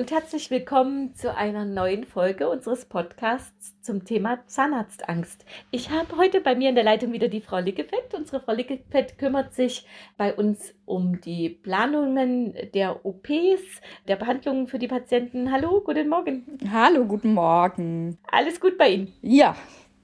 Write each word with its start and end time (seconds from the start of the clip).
Und 0.00 0.10
herzlich 0.10 0.50
willkommen 0.50 1.14
zu 1.14 1.36
einer 1.36 1.66
neuen 1.66 2.04
Folge 2.04 2.48
unseres 2.48 2.86
Podcasts 2.86 3.78
zum 3.82 4.02
Thema 4.06 4.38
Zahnarztangst. 4.46 5.44
Ich 5.70 5.90
habe 5.90 6.16
heute 6.16 6.40
bei 6.40 6.54
mir 6.54 6.70
in 6.70 6.74
der 6.74 6.84
Leitung 6.84 7.12
wieder 7.12 7.28
die 7.28 7.42
Frau 7.42 7.58
Lickefett. 7.58 8.14
Unsere 8.16 8.40
Frau 8.40 8.54
Lickefett 8.54 9.18
kümmert 9.18 9.52
sich 9.52 9.84
bei 10.16 10.32
uns 10.34 10.72
um 10.86 11.20
die 11.20 11.50
Planungen 11.50 12.54
der 12.72 13.04
OPs, 13.04 13.82
der 14.08 14.16
Behandlungen 14.16 14.68
für 14.68 14.78
die 14.78 14.88
Patienten. 14.88 15.52
Hallo, 15.52 15.82
guten 15.84 16.08
Morgen. 16.08 16.46
Hallo, 16.72 17.04
guten 17.04 17.34
Morgen. 17.34 18.16
Alles 18.32 18.58
gut 18.58 18.78
bei 18.78 18.88
Ihnen? 18.88 19.12
Ja, 19.20 19.54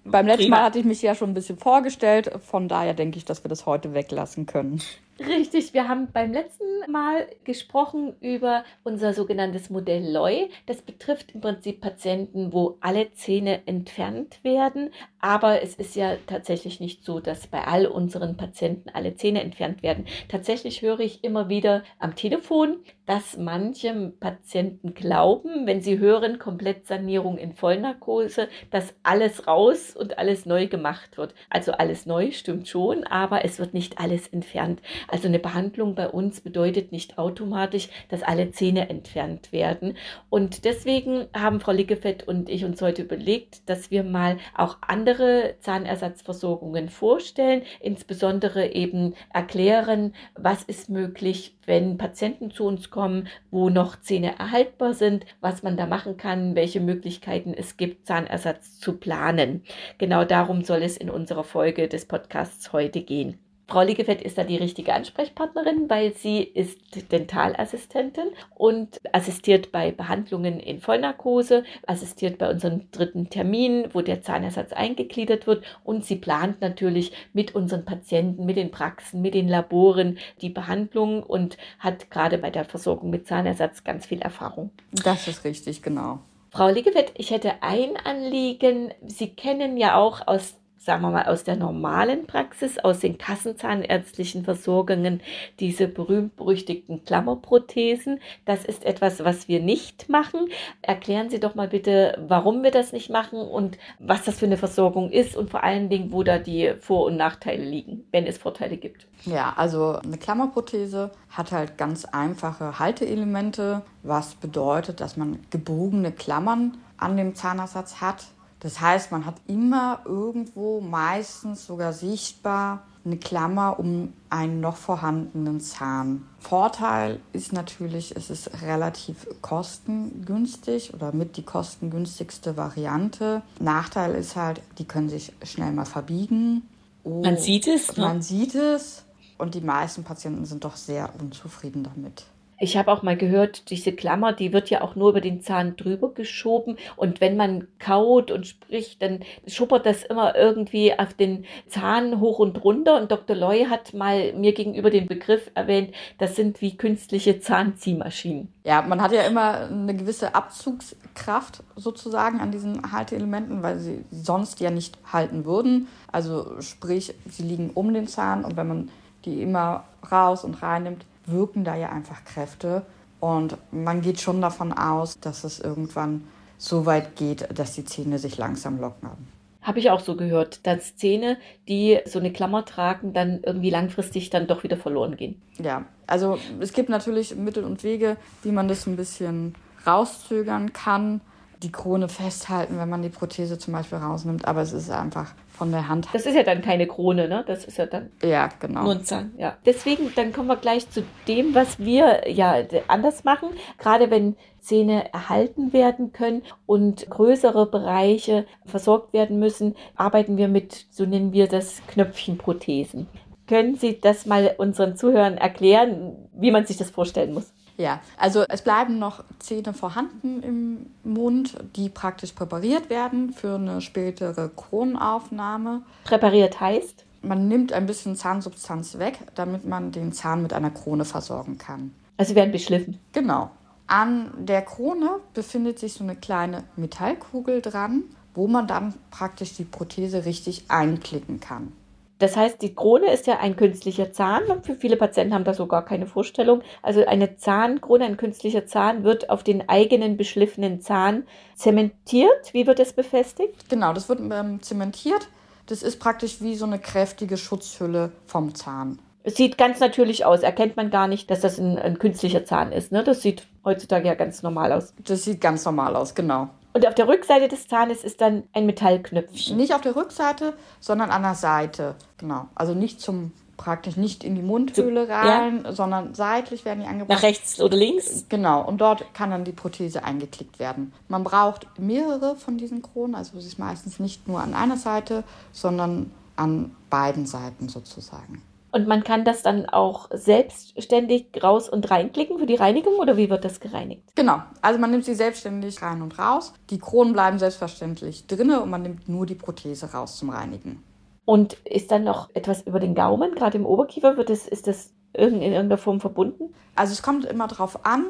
beim 0.04 0.26
letzten 0.26 0.42
Prima. 0.42 0.56
Mal 0.56 0.64
hatte 0.64 0.78
ich 0.78 0.84
mich 0.84 1.00
ja 1.00 1.14
schon 1.14 1.30
ein 1.30 1.34
bisschen 1.34 1.56
vorgestellt. 1.56 2.30
Von 2.42 2.68
daher 2.68 2.92
denke 2.92 3.16
ich, 3.16 3.24
dass 3.24 3.42
wir 3.42 3.48
das 3.48 3.64
heute 3.64 3.94
weglassen 3.94 4.44
können. 4.44 4.82
Richtig, 5.18 5.72
wir 5.72 5.88
haben 5.88 6.12
beim 6.12 6.30
letzten 6.30 6.64
Mal 6.90 7.26
gesprochen 7.44 8.14
über 8.20 8.64
unser 8.84 9.14
sogenanntes 9.14 9.70
Modell 9.70 10.12
LOI. 10.12 10.50
Das 10.66 10.82
betrifft 10.82 11.32
im 11.34 11.40
Prinzip 11.40 11.80
Patienten, 11.80 12.52
wo 12.52 12.76
alle 12.82 13.10
Zähne 13.14 13.66
entfernt 13.66 14.44
werden. 14.44 14.90
Aber 15.18 15.62
es 15.62 15.74
ist 15.74 15.96
ja 15.96 16.16
tatsächlich 16.26 16.80
nicht 16.80 17.02
so, 17.02 17.18
dass 17.18 17.46
bei 17.46 17.64
all 17.64 17.86
unseren 17.86 18.36
Patienten 18.36 18.90
alle 18.90 19.14
Zähne 19.14 19.42
entfernt 19.42 19.82
werden. 19.82 20.04
Tatsächlich 20.28 20.82
höre 20.82 21.00
ich 21.00 21.24
immer 21.24 21.48
wieder 21.48 21.82
am 21.98 22.14
Telefon, 22.14 22.76
dass 23.06 23.38
manche 23.38 24.12
Patienten 24.20 24.92
glauben, 24.92 25.66
wenn 25.66 25.80
sie 25.80 25.98
hören 25.98 26.38
Komplettsanierung 26.38 27.38
in 27.38 27.54
Vollnarkose, 27.54 28.48
dass 28.70 28.94
alles 29.02 29.46
raus 29.46 29.96
und 29.96 30.18
alles 30.18 30.44
neu 30.44 30.66
gemacht 30.66 31.16
wird. 31.16 31.34
Also 31.48 31.72
alles 31.72 32.04
neu 32.04 32.32
stimmt 32.32 32.68
schon, 32.68 33.04
aber 33.04 33.46
es 33.46 33.58
wird 33.58 33.72
nicht 33.72 33.98
alles 33.98 34.28
entfernt. 34.28 34.82
Also 35.08 35.28
eine 35.28 35.38
Behandlung 35.38 35.94
bei 35.94 36.08
uns 36.08 36.40
bedeutet 36.40 36.92
nicht 36.92 37.18
automatisch, 37.18 37.88
dass 38.08 38.22
alle 38.22 38.50
Zähne 38.50 38.88
entfernt 38.88 39.52
werden. 39.52 39.96
Und 40.30 40.64
deswegen 40.64 41.26
haben 41.34 41.60
Frau 41.60 41.72
Lickefett 41.72 42.26
und 42.26 42.48
ich 42.48 42.64
uns 42.64 42.82
heute 42.82 43.02
überlegt, 43.02 43.68
dass 43.68 43.90
wir 43.90 44.02
mal 44.02 44.38
auch 44.56 44.78
andere 44.80 45.56
Zahnersatzversorgungen 45.60 46.88
vorstellen, 46.88 47.62
insbesondere 47.80 48.72
eben 48.72 49.14
erklären, 49.32 50.14
was 50.34 50.62
ist 50.62 50.88
möglich, 50.88 51.56
wenn 51.66 51.98
Patienten 51.98 52.50
zu 52.50 52.64
uns 52.64 52.90
kommen, 52.90 53.28
wo 53.50 53.70
noch 53.70 54.00
Zähne 54.00 54.38
erhaltbar 54.38 54.94
sind, 54.94 55.26
was 55.40 55.62
man 55.62 55.76
da 55.76 55.86
machen 55.86 56.16
kann, 56.16 56.54
welche 56.54 56.80
Möglichkeiten 56.80 57.54
es 57.54 57.76
gibt, 57.76 58.06
Zahnersatz 58.06 58.78
zu 58.78 58.96
planen. 58.98 59.64
Genau 59.98 60.24
darum 60.24 60.62
soll 60.62 60.82
es 60.82 60.96
in 60.96 61.10
unserer 61.10 61.44
Folge 61.44 61.88
des 61.88 62.06
Podcasts 62.06 62.72
heute 62.72 63.02
gehen. 63.02 63.38
Frau 63.68 63.82
Liegefett 63.82 64.22
ist 64.22 64.38
da 64.38 64.44
die 64.44 64.56
richtige 64.56 64.94
Ansprechpartnerin, 64.94 65.90
weil 65.90 66.14
sie 66.14 66.40
ist 66.40 66.78
Dentalassistentin 67.10 68.28
und 68.54 69.00
assistiert 69.10 69.72
bei 69.72 69.90
Behandlungen 69.90 70.60
in 70.60 70.80
Vollnarkose, 70.80 71.64
assistiert 71.84 72.38
bei 72.38 72.48
unserem 72.48 72.88
dritten 72.92 73.28
Termin, 73.28 73.88
wo 73.92 74.02
der 74.02 74.22
Zahnersatz 74.22 74.72
eingegliedert 74.72 75.48
wird 75.48 75.64
und 75.82 76.04
sie 76.04 76.14
plant 76.14 76.60
natürlich 76.60 77.12
mit 77.32 77.56
unseren 77.56 77.84
Patienten, 77.84 78.46
mit 78.46 78.56
den 78.56 78.70
Praxen, 78.70 79.20
mit 79.20 79.34
den 79.34 79.48
Laboren 79.48 80.18
die 80.42 80.50
Behandlung 80.50 81.24
und 81.24 81.56
hat 81.80 82.08
gerade 82.08 82.38
bei 82.38 82.50
der 82.50 82.66
Versorgung 82.66 83.10
mit 83.10 83.26
Zahnersatz 83.26 83.82
ganz 83.82 84.06
viel 84.06 84.22
Erfahrung. 84.22 84.70
Das 84.92 85.26
ist 85.26 85.42
richtig, 85.42 85.82
genau. 85.82 86.20
Frau 86.50 86.68
Liegefett, 86.68 87.12
ich 87.16 87.32
hätte 87.32 87.62
ein 87.62 87.96
Anliegen. 88.04 88.94
Sie 89.04 89.30
kennen 89.30 89.76
ja 89.76 89.96
auch 89.96 90.26
aus 90.28 90.54
sagen 90.78 91.02
wir 91.02 91.10
mal, 91.10 91.26
aus 91.26 91.44
der 91.44 91.56
normalen 91.56 92.26
Praxis, 92.26 92.78
aus 92.78 93.00
den 93.00 93.18
kassenzahnärztlichen 93.18 94.44
Versorgungen, 94.44 95.20
diese 95.58 95.88
berühmt-berüchtigten 95.88 97.04
Klammerprothesen. 97.04 98.20
Das 98.44 98.64
ist 98.64 98.84
etwas, 98.84 99.24
was 99.24 99.48
wir 99.48 99.60
nicht 99.60 100.08
machen. 100.08 100.48
Erklären 100.82 101.30
Sie 101.30 101.40
doch 101.40 101.54
mal 101.54 101.68
bitte, 101.68 102.22
warum 102.28 102.62
wir 102.62 102.70
das 102.70 102.92
nicht 102.92 103.10
machen 103.10 103.40
und 103.40 103.78
was 103.98 104.24
das 104.24 104.38
für 104.38 104.46
eine 104.46 104.56
Versorgung 104.56 105.10
ist 105.10 105.36
und 105.36 105.50
vor 105.50 105.64
allen 105.64 105.88
Dingen, 105.88 106.12
wo 106.12 106.22
da 106.22 106.38
die 106.38 106.74
Vor- 106.80 107.06
und 107.06 107.16
Nachteile 107.16 107.64
liegen, 107.64 108.06
wenn 108.12 108.26
es 108.26 108.38
Vorteile 108.38 108.76
gibt. 108.76 109.06
Ja, 109.24 109.54
also 109.56 109.98
eine 110.04 110.18
Klammerprothese 110.18 111.10
hat 111.30 111.52
halt 111.52 111.78
ganz 111.78 112.04
einfache 112.04 112.78
Halteelemente, 112.78 113.82
was 114.02 114.34
bedeutet, 114.34 115.00
dass 115.00 115.16
man 115.16 115.40
gebogene 115.50 116.12
Klammern 116.12 116.76
an 116.98 117.16
dem 117.16 117.34
Zahnersatz 117.34 118.00
hat 118.00 118.26
das 118.66 118.80
heißt, 118.80 119.12
man 119.12 119.26
hat 119.26 119.36
immer 119.46 120.00
irgendwo, 120.06 120.80
meistens 120.80 121.68
sogar 121.68 121.92
sichtbar, 121.92 122.82
eine 123.04 123.16
Klammer 123.16 123.78
um 123.78 124.12
einen 124.28 124.58
noch 124.58 124.74
vorhandenen 124.74 125.60
Zahn. 125.60 126.26
Vorteil 126.40 127.20
ist 127.32 127.52
natürlich, 127.52 128.16
es 128.16 128.28
ist 128.28 128.62
relativ 128.62 129.28
kostengünstig 129.40 130.92
oder 130.94 131.12
mit 131.12 131.36
die 131.36 131.44
kostengünstigste 131.44 132.56
Variante. 132.56 133.42
Nachteil 133.60 134.16
ist 134.16 134.34
halt, 134.34 134.60
die 134.78 134.84
können 134.84 135.10
sich 135.10 135.32
schnell 135.44 135.70
mal 135.70 135.84
verbiegen. 135.84 136.68
Oh, 137.04 137.22
man 137.22 137.36
sieht 137.36 137.68
es. 137.68 137.96
Ne? 137.96 138.02
Man 138.02 138.20
sieht 138.20 138.56
es 138.56 139.04
und 139.38 139.54
die 139.54 139.60
meisten 139.60 140.02
Patienten 140.02 140.44
sind 140.44 140.64
doch 140.64 140.74
sehr 140.74 141.10
unzufrieden 141.20 141.84
damit. 141.84 142.24
Ich 142.58 142.76
habe 142.76 142.90
auch 142.90 143.02
mal 143.02 143.16
gehört, 143.16 143.70
diese 143.70 143.92
Klammer, 143.92 144.32
die 144.32 144.52
wird 144.52 144.70
ja 144.70 144.80
auch 144.80 144.96
nur 144.96 145.10
über 145.10 145.20
den 145.20 145.42
Zahn 145.42 145.76
drüber 145.76 146.14
geschoben. 146.14 146.76
Und 146.96 147.20
wenn 147.20 147.36
man 147.36 147.68
kaut 147.78 148.30
und 148.30 148.46
spricht, 148.46 149.02
dann 149.02 149.20
schuppert 149.46 149.84
das 149.84 150.04
immer 150.04 150.34
irgendwie 150.34 150.98
auf 150.98 151.12
den 151.12 151.44
Zahn 151.66 152.20
hoch 152.20 152.38
und 152.38 152.64
runter. 152.64 152.96
Und 152.96 153.10
Dr. 153.10 153.36
Loy 153.36 153.66
hat 153.66 153.92
mal 153.92 154.32
mir 154.32 154.54
gegenüber 154.54 154.88
den 154.88 155.06
Begriff 155.06 155.50
erwähnt, 155.54 155.94
das 156.18 156.34
sind 156.34 156.62
wie 156.62 156.76
künstliche 156.76 157.40
Zahnziehmaschinen. 157.40 158.48
Ja, 158.64 158.80
man 158.82 159.02
hat 159.02 159.12
ja 159.12 159.22
immer 159.22 159.68
eine 159.68 159.94
gewisse 159.94 160.34
Abzugskraft 160.34 161.62
sozusagen 161.76 162.40
an 162.40 162.52
diesen 162.52 162.90
Halteelementen, 162.90 163.62
weil 163.62 163.78
sie 163.78 164.04
sonst 164.10 164.60
ja 164.60 164.70
nicht 164.70 164.98
halten 165.12 165.44
würden. 165.44 165.88
Also 166.10 166.60
sprich, 166.60 167.14
sie 167.28 167.42
liegen 167.42 167.70
um 167.74 167.92
den 167.92 168.08
Zahn 168.08 168.44
und 168.44 168.56
wenn 168.56 168.68
man 168.68 168.90
die 169.26 169.42
immer 169.42 169.84
raus 170.10 170.44
und 170.44 170.62
rein 170.62 170.84
nimmt, 170.84 171.04
wirken 171.26 171.64
da 171.64 171.76
ja 171.76 171.90
einfach 171.90 172.24
Kräfte. 172.24 172.86
Und 173.20 173.56
man 173.72 174.02
geht 174.02 174.20
schon 174.20 174.40
davon 174.40 174.72
aus, 174.72 175.18
dass 175.20 175.44
es 175.44 175.60
irgendwann 175.60 176.24
so 176.58 176.86
weit 176.86 177.16
geht, 177.16 177.48
dass 177.58 177.74
die 177.74 177.84
Zähne 177.84 178.18
sich 178.18 178.38
langsam 178.38 178.80
lockern. 178.80 179.16
Habe 179.62 179.80
ich 179.80 179.90
auch 179.90 180.00
so 180.00 180.16
gehört, 180.16 180.64
dass 180.64 180.96
Zähne, 180.96 181.38
die 181.68 181.98
so 182.06 182.20
eine 182.20 182.32
Klammer 182.32 182.64
tragen, 182.64 183.12
dann 183.12 183.40
irgendwie 183.42 183.70
langfristig 183.70 184.30
dann 184.30 184.46
doch 184.46 184.62
wieder 184.62 184.76
verloren 184.76 185.16
gehen. 185.16 185.42
Ja, 185.58 185.86
also 186.06 186.38
es 186.60 186.72
gibt 186.72 186.88
natürlich 186.88 187.34
Mittel 187.34 187.64
und 187.64 187.82
Wege, 187.82 188.16
wie 188.42 188.52
man 188.52 188.68
das 188.68 188.86
ein 188.86 188.94
bisschen 188.94 189.56
rauszögern 189.84 190.72
kann. 190.72 191.20
Die 191.62 191.72
Krone 191.72 192.08
festhalten, 192.08 192.78
wenn 192.78 192.88
man 192.88 193.02
die 193.02 193.08
Prothese 193.08 193.58
zum 193.58 193.72
Beispiel 193.72 193.98
rausnimmt, 193.98 194.46
aber 194.46 194.60
es 194.60 194.72
ist 194.72 194.90
einfach 194.90 195.32
von 195.56 195.72
der 195.72 195.88
Hand. 195.88 196.08
Das 196.12 196.26
ist 196.26 196.34
ja 196.34 196.42
dann 196.42 196.60
keine 196.60 196.86
Krone, 196.86 197.28
ne? 197.28 197.44
Das 197.46 197.64
ist 197.64 197.78
ja 197.78 197.86
dann 197.86 198.10
ja, 198.22 198.50
genau. 198.60 198.82
nur 198.82 198.92
ein 198.92 199.04
Zahn. 199.04 199.32
Ja. 199.38 199.56
Deswegen, 199.64 200.12
dann 200.14 200.32
kommen 200.32 200.48
wir 200.48 200.56
gleich 200.56 200.88
zu 200.90 201.02
dem, 201.26 201.54
was 201.54 201.78
wir 201.78 202.30
ja 202.30 202.56
anders 202.88 203.24
machen. 203.24 203.48
Gerade 203.78 204.10
wenn 204.10 204.36
Zähne 204.60 205.12
erhalten 205.12 205.72
werden 205.72 206.12
können 206.12 206.42
und 206.66 207.08
größere 207.08 207.66
Bereiche 207.66 208.46
versorgt 208.64 209.12
werden 209.12 209.38
müssen, 209.38 209.76
arbeiten 209.94 210.36
wir 210.36 210.48
mit, 210.48 210.86
so 210.90 211.06
nennen 211.06 211.32
wir 211.32 211.48
das, 211.48 211.80
Knöpfchenprothesen. 211.86 213.06
Können 213.46 213.76
Sie 213.76 214.00
das 214.00 214.26
mal 214.26 214.56
unseren 214.58 214.96
Zuhörern 214.96 215.38
erklären, 215.38 216.28
wie 216.34 216.50
man 216.50 216.66
sich 216.66 216.76
das 216.76 216.90
vorstellen 216.90 217.32
muss? 217.32 217.52
Ja, 217.76 218.00
also 218.16 218.44
es 218.48 218.62
bleiben 218.62 218.98
noch 218.98 219.22
Zähne 219.38 219.74
vorhanden 219.74 220.42
im 220.42 220.86
Mund, 221.04 221.56
die 221.76 221.88
praktisch 221.88 222.32
präpariert 222.32 222.88
werden 222.88 223.32
für 223.32 223.56
eine 223.56 223.80
spätere 223.80 224.48
Kronaufnahme. 224.48 225.82
Präpariert 226.04 226.60
heißt? 226.60 227.04
Man 227.22 227.48
nimmt 227.48 227.72
ein 227.72 227.86
bisschen 227.86 228.16
Zahnsubstanz 228.16 228.98
weg, 228.98 229.18
damit 229.34 229.66
man 229.66 229.92
den 229.92 230.12
Zahn 230.12 230.42
mit 230.42 230.52
einer 230.52 230.70
Krone 230.70 231.04
versorgen 231.04 231.58
kann. 231.58 231.92
Also 232.16 232.34
werden 232.34 232.52
beschliffen. 232.52 232.98
Genau. 233.12 233.50
An 233.86 234.32
der 234.38 234.62
Krone 234.62 235.20
befindet 235.34 235.78
sich 235.78 235.94
so 235.94 236.04
eine 236.04 236.16
kleine 236.16 236.64
Metallkugel 236.76 237.60
dran, 237.60 238.04
wo 238.34 238.48
man 238.48 238.66
dann 238.66 238.94
praktisch 239.10 239.54
die 239.54 239.64
Prothese 239.64 240.24
richtig 240.24 240.64
einklicken 240.68 241.40
kann. 241.40 241.72
Das 242.18 242.36
heißt, 242.36 242.62
die 242.62 242.74
Krone 242.74 243.12
ist 243.12 243.26
ja 243.26 243.38
ein 243.40 243.56
künstlicher 243.56 244.12
Zahn. 244.12 244.42
Für 244.62 244.74
viele 244.74 244.96
Patienten 244.96 245.34
haben 245.34 245.44
da 245.44 245.52
so 245.52 245.66
gar 245.66 245.84
keine 245.84 246.06
Vorstellung. 246.06 246.62
Also 246.82 247.04
eine 247.04 247.36
Zahnkrone, 247.36 248.06
ein 248.06 248.16
künstlicher 248.16 248.66
Zahn 248.66 249.04
wird 249.04 249.28
auf 249.28 249.42
den 249.42 249.68
eigenen 249.68 250.16
beschliffenen 250.16 250.80
Zahn 250.80 251.26
zementiert. 251.54 252.52
Wie 252.52 252.66
wird 252.66 252.78
das 252.78 252.94
befestigt? 252.94 253.68
Genau, 253.68 253.92
das 253.92 254.08
wird 254.08 254.20
ähm, 254.20 254.62
zementiert. 254.62 255.28
Das 255.66 255.82
ist 255.82 255.98
praktisch 255.98 256.40
wie 256.40 256.54
so 256.54 256.64
eine 256.64 256.78
kräftige 256.78 257.36
Schutzhülle 257.36 258.12
vom 258.26 258.54
Zahn. 258.54 258.98
Es 259.22 259.34
sieht 259.34 259.58
ganz 259.58 259.80
natürlich 259.80 260.24
aus. 260.24 260.42
Erkennt 260.42 260.76
man 260.76 260.90
gar 260.90 261.08
nicht, 261.08 261.30
dass 261.30 261.40
das 261.40 261.58
ein, 261.58 261.76
ein 261.78 261.98
künstlicher 261.98 262.44
Zahn 262.44 262.70
ist. 262.72 262.92
Ne? 262.92 263.02
Das 263.02 263.22
sieht 263.22 263.46
heutzutage 263.64 264.06
ja 264.06 264.14
ganz 264.14 264.42
normal 264.42 264.72
aus. 264.72 264.94
Das 265.04 265.24
sieht 265.24 265.40
ganz 265.40 265.64
normal 265.64 265.96
aus, 265.96 266.14
genau. 266.14 266.48
Und 266.76 266.86
auf 266.86 266.94
der 266.94 267.08
Rückseite 267.08 267.48
des 267.48 267.68
Zahnes 267.68 268.04
ist 268.04 268.20
dann 268.20 268.42
ein 268.52 268.66
Metallknöpfchen. 268.66 269.56
Nicht 269.56 269.72
auf 269.72 269.80
der 269.80 269.96
Rückseite, 269.96 270.52
sondern 270.78 271.08
an 271.08 271.22
der 271.22 271.34
Seite. 271.34 271.94
Genau. 272.18 272.48
Also 272.54 272.74
nicht 272.74 273.00
zum 273.00 273.32
praktisch 273.56 273.96
nicht 273.96 274.24
in 274.24 274.34
die 274.34 274.42
Mundhöhle 274.42 275.08
rein, 275.08 275.62
ja. 275.64 275.72
sondern 275.72 276.14
seitlich 276.14 276.66
werden 276.66 276.80
die 276.80 276.86
angebracht. 276.86 277.16
Nach 277.16 277.22
rechts 277.22 277.62
oder 277.62 277.78
links? 277.78 278.26
Genau. 278.28 278.62
Und 278.62 278.82
dort 278.82 279.14
kann 279.14 279.30
dann 279.30 279.44
die 279.44 279.52
Prothese 279.52 280.04
eingeklickt 280.04 280.58
werden. 280.58 280.92
Man 281.08 281.24
braucht 281.24 281.66
mehrere 281.78 282.36
von 282.36 282.58
diesen 282.58 282.82
Kronen. 282.82 283.14
Also 283.14 283.38
es 283.38 283.46
ist 283.46 283.58
meistens 283.58 283.98
nicht 283.98 284.28
nur 284.28 284.42
an 284.42 284.52
einer 284.52 284.76
Seite, 284.76 285.24
sondern 285.52 286.12
an 286.36 286.76
beiden 286.90 287.24
Seiten 287.24 287.70
sozusagen. 287.70 288.42
Und 288.76 288.86
man 288.86 289.04
kann 289.04 289.24
das 289.24 289.40
dann 289.40 289.64
auch 289.64 290.10
selbstständig 290.12 291.28
raus 291.42 291.66
und 291.66 291.90
reinklicken 291.90 292.38
für 292.38 292.44
die 292.44 292.56
Reinigung 292.56 292.96
oder 292.96 293.16
wie 293.16 293.30
wird 293.30 293.42
das 293.42 293.58
gereinigt? 293.58 294.02
Genau, 294.14 294.42
also 294.60 294.78
man 294.78 294.90
nimmt 294.90 295.06
sie 295.06 295.14
selbstständig 295.14 295.80
rein 295.80 296.02
und 296.02 296.18
raus. 296.18 296.52
Die 296.68 296.78
Kronen 296.78 297.14
bleiben 297.14 297.38
selbstverständlich 297.38 298.26
drinne 298.26 298.60
und 298.60 298.68
man 298.68 298.82
nimmt 298.82 299.08
nur 299.08 299.24
die 299.24 299.34
Prothese 299.34 299.94
raus 299.94 300.18
zum 300.18 300.28
Reinigen. 300.28 300.82
Und 301.24 301.54
ist 301.64 301.90
dann 301.90 302.04
noch 302.04 302.28
etwas 302.34 302.66
über 302.66 302.78
den 302.78 302.94
Gaumen, 302.94 303.34
gerade 303.34 303.56
im 303.56 303.64
Oberkiefer, 303.64 304.18
wird 304.18 304.28
das, 304.28 304.46
ist 304.46 304.66
das 304.66 304.92
in 305.14 305.40
irgendeiner 305.40 305.78
Form 305.78 305.98
verbunden? 305.98 306.52
Also 306.74 306.92
es 306.92 307.00
kommt 307.00 307.24
immer 307.24 307.48
darauf 307.48 307.86
an, 307.86 308.04